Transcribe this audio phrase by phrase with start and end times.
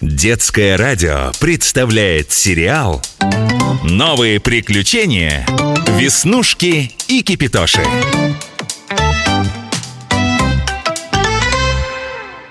[0.00, 3.02] Детское радио представляет сериал
[3.84, 5.44] «Новые приключения.
[5.88, 7.82] Веснушки и Кипитоши».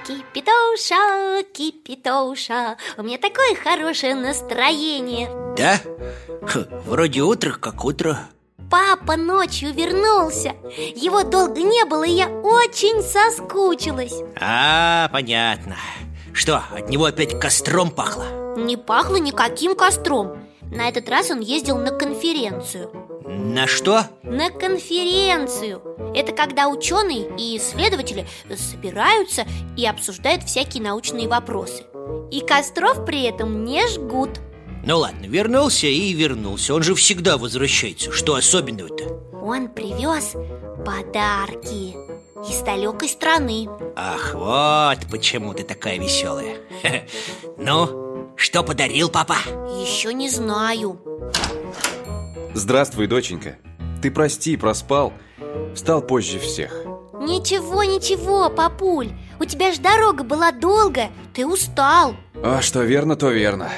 [0.06, 5.28] Кипитоша, Кипитоша, у меня такое хорошее настроение
[5.58, 5.80] Да?
[6.86, 8.20] Вроде утро как утро
[8.70, 10.54] Папа ночью вернулся
[10.96, 15.76] Его долго не было, и я очень соскучилась А, понятно
[16.34, 18.56] Что, от него опять костром пахло?
[18.58, 20.38] Не пахло никаким костром.
[20.72, 22.92] На этот раз он ездил на конференцию.
[23.26, 24.06] На что?
[24.24, 25.82] На конференцию.
[26.16, 29.46] Это когда ученые и исследователи собираются
[29.78, 31.84] и обсуждают всякие научные вопросы.
[32.32, 34.40] И костров при этом не жгут.
[34.86, 36.74] Ну ладно, вернулся и вернулся.
[36.74, 38.12] Он же всегда возвращается.
[38.12, 39.06] Что особенного-то?
[39.42, 40.34] Он привез
[40.86, 42.09] подарки
[42.48, 43.68] из далекой страны.
[43.96, 46.58] Ах, вот почему ты такая веселая
[47.58, 49.36] Ну, что подарил папа?
[49.82, 51.00] Еще не знаю.
[52.54, 53.58] Здравствуй, доченька.
[54.02, 55.14] Ты прости, проспал
[55.76, 56.86] Встал позже всех.
[57.20, 59.10] Ничего, ничего, папуль.
[59.40, 62.16] У тебя же дорога была долгая Ты устал.
[62.42, 63.70] А что верно, то верно.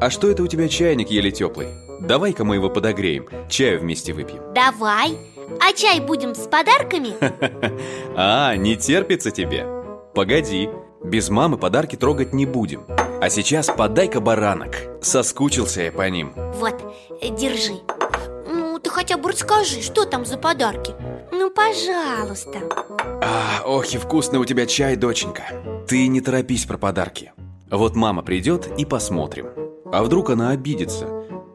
[0.00, 1.68] А что это у тебя чайник еле теплый?
[2.00, 4.54] Давай-ка мы его подогреем Чаю вместе выпьем.
[4.54, 5.18] Давай
[5.58, 7.14] А чай будем с подарками?
[8.16, 9.66] А, не терпится тебе?
[10.14, 10.68] Погоди
[11.02, 12.84] Без мамы подарки трогать не будем.
[13.20, 14.76] А сейчас подай-ка баранок.
[15.02, 16.32] Соскучился я по ним.
[16.54, 16.74] Вот,
[17.38, 17.80] держи.
[18.46, 20.94] Ну, ты хотя бы расскажи, что там за подарки?
[21.32, 22.60] Ну, пожалуйста.
[23.22, 25.44] А, Ох и вкусный у тебя чай, доченька.
[25.88, 27.32] Ты не торопись про подарки.
[27.70, 29.46] Вот мама придет и посмотрим.
[29.92, 31.08] А вдруг она обидится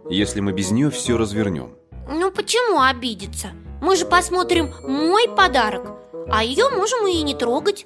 [0.10, 1.76] Если мы без нее все развернем?
[2.10, 3.50] Ну, почему обидеться?
[3.82, 5.92] Мы же посмотрим мой подарок
[6.32, 7.86] А ее можем и не трогать.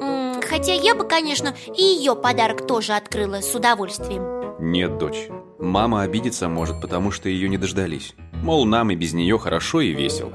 [0.00, 4.56] М, Хотя я бы, конечно, и ее подарок тоже открыла с удовольствием.
[4.60, 5.28] Нет, дочь
[5.58, 8.14] Мама обидеться может, потому что ее не дождались.
[8.32, 10.32] Мол, нам и без нее хорошо и весело.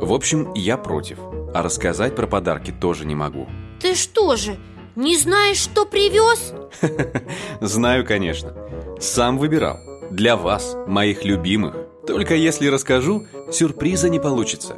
[0.00, 1.18] В общем, я против
[1.54, 3.46] А рассказать про подарки тоже не могу.
[3.80, 4.56] Ты что же,
[4.96, 6.52] не знаешь, что привез?
[7.60, 8.54] Знаю, конечно.
[9.00, 9.76] Сам выбирал.
[10.10, 14.76] Для вас, моих любимых Только если расскажу, сюрприза не получится.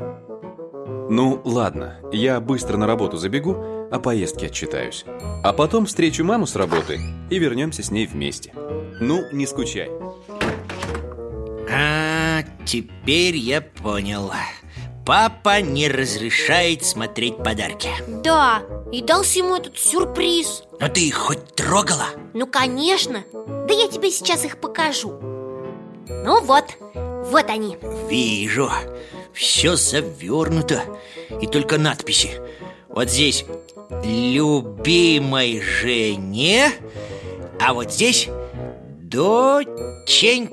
[1.08, 3.56] Ну, ладно, я быстро на работу забегу
[3.92, 5.04] О поездке отчитаюсь.
[5.44, 6.98] А потом встречу маму с работы
[7.30, 8.52] И вернемся с ней вместе.
[9.00, 9.90] Ну, не скучай.
[11.70, 14.32] А, теперь я понял.
[15.04, 17.90] Папа не разрешает смотреть подарки.
[18.08, 20.64] Да, и дался ему этот сюрприз.
[20.80, 22.06] Но ты их хоть трогала?
[22.34, 23.22] Ну, конечно.
[23.32, 25.12] Да я тебе сейчас их покажу.
[26.08, 26.64] Ну вот,
[27.30, 27.76] вот они.
[28.08, 28.70] Вижу.
[29.32, 30.82] Все завернуто
[31.42, 32.40] И только надписи.
[32.88, 33.44] Вот здесь
[34.02, 36.72] Любимой жене
[37.60, 38.28] А вот здесь
[39.02, 40.48] Доченьке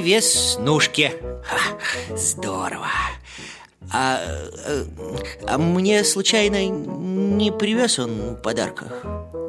[0.00, 1.12] Веснушке
[1.44, 1.78] Ха,
[2.16, 2.88] Здорово.
[3.90, 4.20] А,
[4.66, 4.84] э,
[5.46, 8.92] а мне случайно не привез он подарков?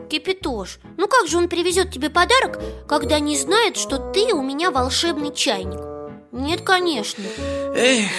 [0.09, 4.71] Кипятош, ну как же он привезет тебе подарок, когда не знает, что ты у меня
[4.71, 5.88] волшебный чайник?
[6.31, 7.23] Нет, конечно
[7.75, 8.11] Эх,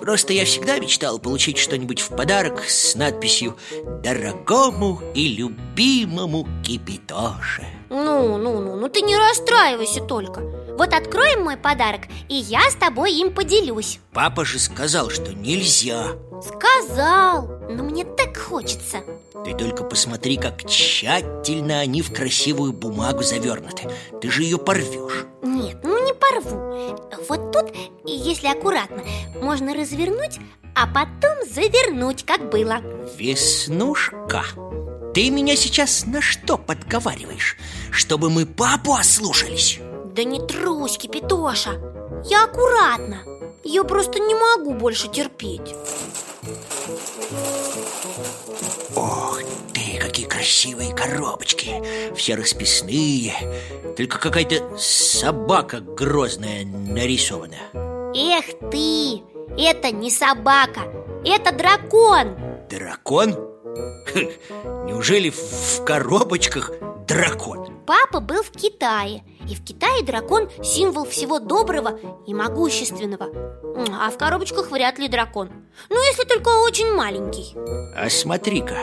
[0.00, 3.56] просто я всегда мечтал получить что-нибудь в подарок с надписью
[4.02, 7.64] «Дорогому и любимому Кипитоше».
[7.90, 10.40] Ну, ну, ну, ну ты не расстраивайся только
[10.76, 16.08] Вот откроем мой подарок, и я с тобой им поделюсь Папа же сказал, что нельзя.
[16.42, 18.98] Сказал, но мне так хочется
[19.44, 23.88] Ты только посмотри, как тщательно они в красивую бумагу завернуты.
[24.20, 25.26] Ты же ее порвешь.
[25.42, 25.93] Нет, ну
[26.24, 27.74] порву Вот тут,
[28.04, 29.02] если аккуратно,
[29.40, 30.38] можно развернуть,
[30.74, 32.80] а потом завернуть, как было
[33.16, 34.44] Веснушка,
[35.14, 37.56] ты меня сейчас на что подговариваешь?
[37.90, 39.78] Чтобы мы папу ослушались?
[40.14, 41.72] Да не трусь, Кипятоша
[42.24, 43.22] Я аккуратно
[43.64, 45.74] Я просто не могу больше терпеть
[48.94, 49.33] Ох
[50.44, 51.82] красивые коробочки
[52.14, 53.32] Все расписные
[53.96, 57.56] Только какая-то собака грозная нарисована.
[58.14, 59.22] Эх ты,
[59.58, 60.82] это не собака,
[61.24, 62.36] это дракон.
[62.68, 63.32] Дракон?
[63.32, 66.72] Хм, Неужели в- коробочках
[67.08, 67.66] дракон?
[67.86, 73.28] Папа был в Китае И в Китае дракон– символ всего доброго и могущественного.
[73.98, 75.50] А в коробочках вряд ли дракон.
[75.88, 77.54] Ну, если только очень маленький.
[77.96, 78.76] А смотри-ка,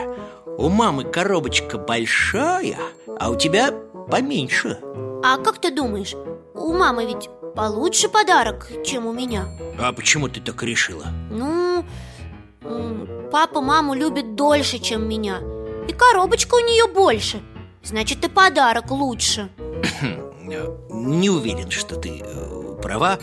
[0.58, 2.78] у мамы коробочка большая,
[3.18, 3.72] а у тебя
[4.10, 4.78] поменьше
[5.24, 6.14] А как ты думаешь,
[6.54, 9.46] у мамы ведь получше подарок, чем у меня?
[9.78, 11.06] А почему ты так решила?
[11.30, 11.84] Ну,
[13.30, 15.38] папа маму любит дольше, чем меня
[15.88, 17.42] И коробочка у нее больше
[17.82, 19.50] Значит, и подарок лучше
[20.42, 23.18] Не уверен, что ты э, права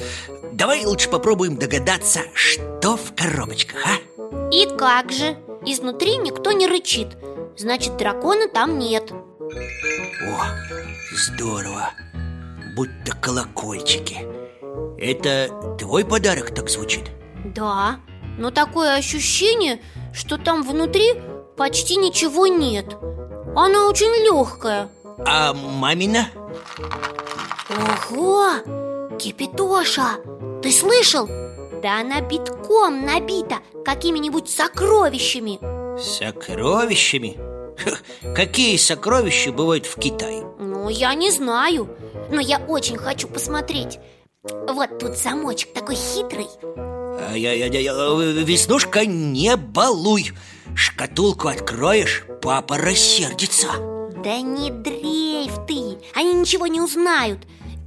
[0.51, 4.51] Давай лучше попробуем догадаться, что в коробочках, а?
[4.51, 5.37] И как же?
[5.71, 7.15] Изнутри никто не рычит
[7.55, 10.45] Значит, дракона там нет О,
[11.15, 11.91] здорово
[12.75, 14.25] Будто колокольчики
[14.97, 17.11] Это твой подарок так звучит?
[17.45, 17.99] Да,
[18.39, 19.79] но такое ощущение,
[20.11, 21.13] что там внутри
[21.55, 22.97] почти ничего нет
[23.55, 24.89] Она очень легкая
[25.23, 26.29] А мамина?
[28.09, 28.53] Ого!
[29.19, 30.15] Кипитоша!
[30.63, 31.29] Ты слышал?
[31.81, 35.59] Да она битком набита какими-нибудь сокровищами.
[35.97, 37.37] Сокровищами?
[38.35, 40.45] какие сокровища бывают в Китае?
[40.59, 41.89] Ну, я не знаю
[42.29, 43.99] Но я очень хочу посмотреть.
[44.43, 46.47] Вот тут замочек такой хитрый.
[46.63, 47.93] А я, я, я,
[48.43, 50.31] Веснушка, не балуй.
[50.75, 53.67] Шкатулку откроешь, папа рассердится.
[54.23, 57.39] Да не дрейф ты, они ничего не узнают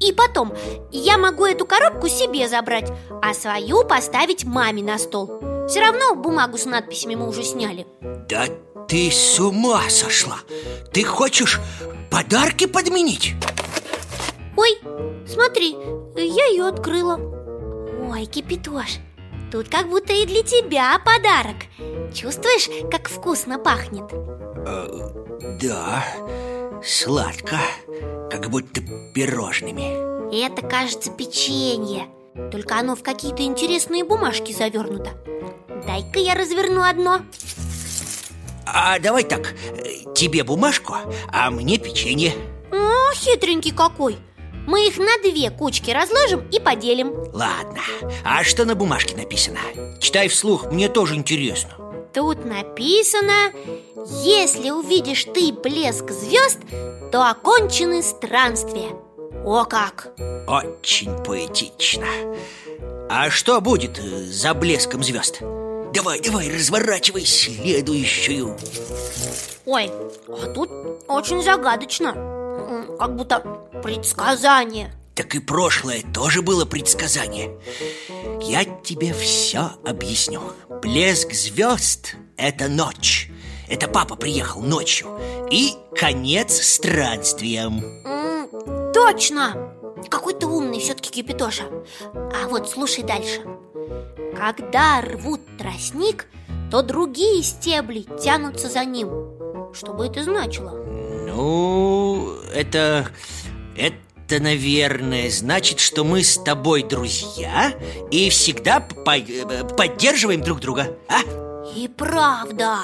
[0.02, 0.52] И потом,
[0.90, 2.90] я могу эту коробку себе забрать
[3.22, 5.40] А свою поставить маме на стол.
[5.68, 7.86] Все равно бумагу с надписями мы уже сняли.
[8.28, 8.46] Да
[8.88, 10.38] ты с ума сошла!
[10.92, 11.60] Ты хочешь
[12.10, 13.34] подарки подменить?
[14.56, 14.78] Ой,
[15.26, 15.76] смотри,
[16.16, 17.16] я ее открыла.
[18.10, 18.98] Ой, Кипятош,
[19.52, 21.56] тут как будто и для тебя подарок.
[22.12, 24.12] Чувствуешь, как вкусно пахнет?
[24.12, 24.88] Э,
[25.62, 26.04] да,
[26.84, 27.58] сладко,
[28.30, 28.80] как будто
[29.14, 30.42] пирожными.
[30.44, 32.06] Это, кажется, печенье.
[32.50, 35.10] Только оно в какие-то интересные бумажки завернуто.
[35.86, 37.20] Дай-ка я разверну одно.
[38.64, 39.54] А давай так,
[40.14, 40.94] тебе бумажку,
[41.28, 42.32] а мне печенье.
[42.70, 44.16] О, хитренький какой.
[44.66, 47.12] Мы их на две кучки разложим и поделим.
[47.32, 47.80] Ладно,
[48.24, 49.58] а что на бумажке написано?
[50.00, 51.81] Читай вслух, мне тоже интересно
[52.14, 53.52] Тут написано
[54.22, 56.58] Если увидишь ты блеск звезд,
[57.10, 58.90] то окончены странствия
[59.44, 60.08] О как!
[60.46, 62.06] Очень поэтично.
[63.08, 65.40] А что будет за блеском звезд?
[65.94, 68.56] Давай, давай, разворачивай следующую.
[69.66, 69.90] Ой,
[70.28, 70.70] а тут
[71.08, 72.12] очень загадочно.
[72.98, 73.40] Как будто
[73.82, 74.92] предсказание.
[75.14, 77.56] Так и прошлое тоже было предсказание.
[78.40, 80.40] Я тебе все объясню
[80.82, 83.30] Блеск звезд– это ночь.
[83.68, 85.16] Это папа приехал ночью.
[85.48, 87.80] И конец странствиям.
[88.92, 89.76] Точно!
[90.10, 91.66] Какой ты умный все-таки Кипятоша.
[92.12, 93.42] А вот слушай дальше.
[94.36, 96.26] Когда рвут тростник,
[96.72, 99.08] то другие стебли тянутся за ним.
[99.72, 100.70] Что бы это значило?
[100.72, 103.06] Ну, это...
[103.76, 103.96] Это,
[104.40, 107.74] наверное, значит, что мы с тобой друзья
[108.10, 109.16] И всегда по
[109.76, 111.20] поддерживаем друг друга, а?
[111.76, 112.78] И правда.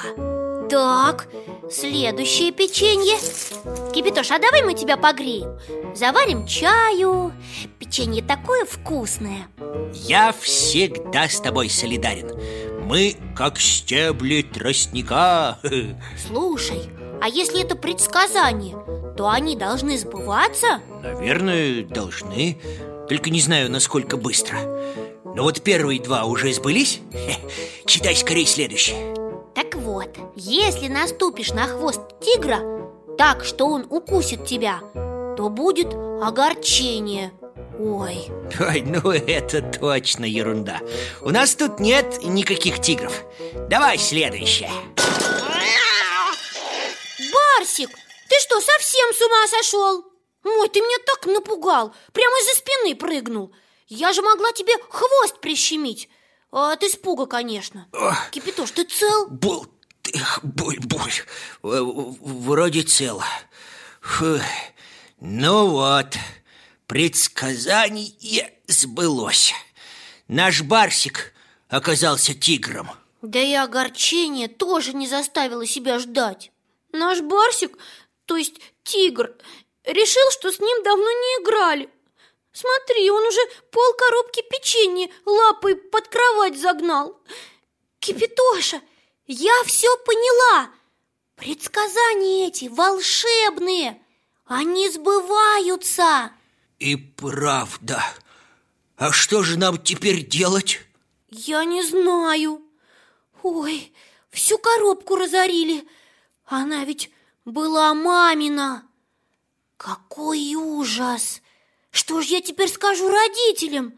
[0.69, 1.27] Так,
[1.71, 3.17] следующее печенье.
[3.93, 5.59] Кипятош, а давай мы тебя погреем.
[5.95, 7.33] Заварим чаю.
[7.79, 9.47] Печенье такое вкусное.
[9.93, 12.31] Я всегда с тобой солидарен.
[12.85, 15.59] Мы как стебли тростника.
[16.27, 16.89] Слушай,
[17.21, 18.75] а если это предсказание,
[19.19, 20.79] то они должны сбываться?
[21.03, 22.57] Наверное, должны.
[23.09, 24.57] Только не знаю, насколько быстро.
[25.25, 27.01] Но вот первые два уже сбылись.
[27.85, 29.13] Читай скорее следующее
[29.53, 32.59] Так вот, если наступишь на хвост тигра
[33.17, 34.79] Так, что он укусит тебя
[35.35, 35.93] То будет
[36.23, 37.33] огорчение.
[37.77, 38.29] Ой.
[38.57, 40.79] Ой, ну это точно ерунда.
[41.19, 43.25] У нас тут нет никаких тигров.
[43.69, 44.71] Давай следующее.
[47.33, 47.89] Барсик,
[48.29, 50.05] ты что, совсем с ума сошел?
[50.43, 53.53] Ой, ты меня так напугал Прямо из-за спины прыгнул
[53.87, 56.09] Я же могла тебе хвост прищемить
[56.51, 58.29] От испуга, конечно Ох.
[58.31, 59.27] Кипятош, ты цел?
[59.27, 59.67] Бол...
[60.41, 61.13] Боль, боль
[61.61, 63.21] Вроде цел
[64.01, 64.39] Фу.
[65.19, 66.15] Ну вот
[66.87, 69.53] Предсказание сбылось
[70.27, 71.33] Наш Барсик
[71.67, 72.89] оказался тигром
[73.21, 76.51] Да и огорчение тоже не заставило себя ждать
[76.91, 77.77] Наш Барсик,
[78.29, 79.35] то есть тигр,
[79.83, 81.89] решил, что с ним давно не играли
[82.51, 83.39] Смотри, он уже
[83.71, 87.19] пол коробки печенья лапой под кровать загнал
[87.99, 88.81] Кипятоша,
[89.25, 90.69] я все поняла
[91.37, 93.99] Предсказания эти волшебные
[94.45, 96.31] Они сбываются
[96.77, 98.01] и правда.
[98.95, 100.79] А что же нам теперь делать?
[101.29, 102.61] Я не знаю.
[103.43, 103.91] Ой,
[104.29, 105.85] всю коробку разорили.
[106.45, 107.11] Она ведь
[107.51, 108.87] была мамина.
[109.77, 111.41] Какой ужас!
[111.91, 113.97] Что ж я теперь скажу родителям?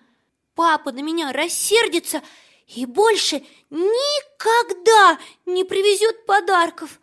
[0.56, 2.22] Папа на меня рассердится
[2.68, 7.00] и больше никогда не привезет подарков.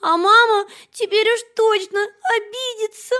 [0.00, 2.00] А мама теперь уж точно
[2.36, 3.14] обидится.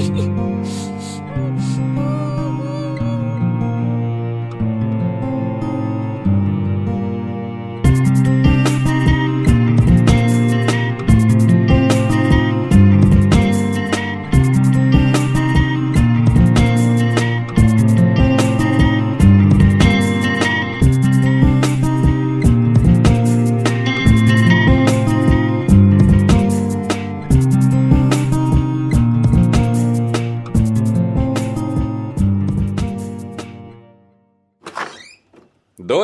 [0.00, 1.17] フフフ。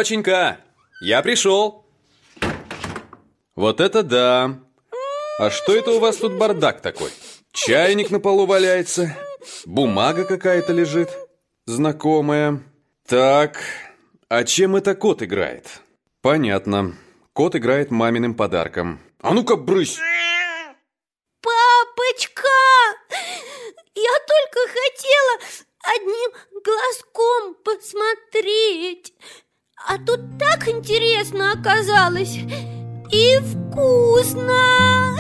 [0.05, 0.59] Доченька,
[1.01, 1.87] я пришел.
[3.57, 4.61] Вот это да.
[5.39, 7.11] А что это у вас тут бардак такой?
[7.53, 9.17] Чайник на полу валяется,
[9.65, 11.09] бумага какая-то лежит,
[11.65, 12.63] знакомая.
[13.07, 13.63] Так,
[14.29, 15.81] а чем это кот играет?
[16.21, 16.99] Понятно.
[17.33, 19.01] Кот играет маминым подарком.
[19.23, 19.99] А ну-ка, брысь!
[21.41, 22.49] Папочка!
[23.95, 25.65] Я только хотела
[25.97, 26.31] одним
[26.63, 29.15] глазком посмотреть.
[29.87, 32.39] А тут так интересно оказалось.
[33.11, 35.15] И вкусно.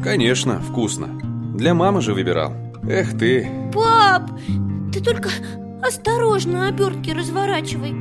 [0.02, 1.20] Конечно, вкусно.
[1.54, 2.54] Для мамы же выбирал.
[2.88, 3.48] Эх ты.
[3.74, 4.30] Пап,
[4.92, 5.28] ты только
[5.82, 7.94] осторожно обертки разворачивай.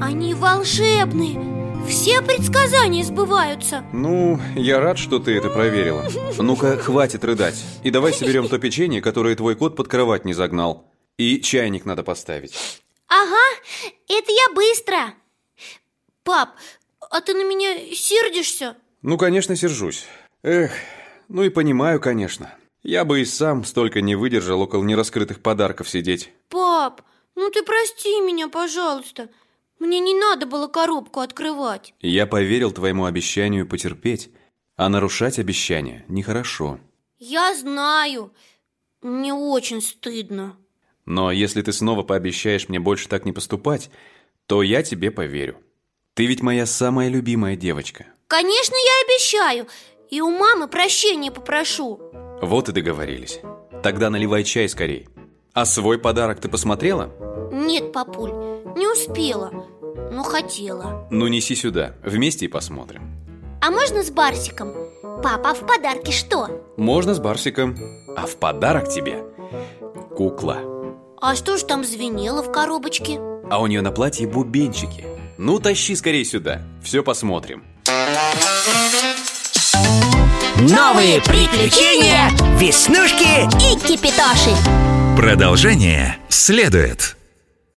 [0.00, 1.84] Они волшебные.
[1.88, 3.84] Все предсказания сбываются.
[3.92, 6.04] Ну, я рад, что ты это проверила.
[6.38, 7.62] Ну-ка, хватит рыдать.
[7.82, 10.92] И давай соберем то печенье, которое твой кот под кровать не загнал.
[11.18, 12.54] И чайник надо поставить
[13.08, 13.62] Ага,
[14.08, 15.14] это я быстро.
[16.24, 16.50] Пап,
[17.10, 18.76] а ты на меня сердишься?
[19.02, 20.06] Ну, конечно, сержусь.
[20.42, 20.72] Эх,
[21.28, 22.52] ну и понимаю, конечно.
[22.82, 26.32] Я бы и сам столько не выдержал около нераскрытых подарков сидеть.
[26.48, 27.02] Пап,
[27.36, 29.28] ну ты прости меня, пожалуйста.
[29.78, 31.94] Мне не надо было коробку открывать.
[32.00, 34.30] Я поверил твоему обещанию потерпеть
[34.76, 36.80] А нарушать обещание нехорошо.
[37.18, 38.32] Я знаю.
[39.02, 40.56] Мне очень стыдно
[41.06, 43.90] но если ты снова пообещаешь мне больше так не поступать,
[44.46, 45.56] то я тебе поверю.
[46.14, 48.06] Ты ведь моя самая любимая девочка.
[48.26, 49.66] Конечно, я обещаю.
[50.10, 52.00] И у мамы прощения попрошу.
[52.42, 53.40] Вот и договорились.
[53.82, 55.08] Тогда наливай чай скорей.
[55.52, 57.12] А свой подарок ты посмотрела?
[57.52, 58.30] Нет, папуль,
[58.76, 59.50] не успела,
[60.12, 61.08] но хотела.
[61.10, 63.02] Ну неси сюда, вместе и посмотрим.
[63.62, 64.74] А можно с Барсиком?
[65.22, 66.64] Папа, а в подарке что?
[66.76, 67.76] Можно с Барсиком.
[68.16, 69.24] А в подарок тебе
[70.16, 70.75] кукла.
[71.28, 73.18] А что ж там звенело в коробочке?
[73.50, 75.04] А у нее на платье бубенчики.
[75.38, 77.64] Ну, тащи скорее сюда, все посмотрим.
[80.54, 82.30] Новые приключения
[82.60, 84.54] Веснушки и Кипитоши.
[85.16, 87.15] Продолжение следует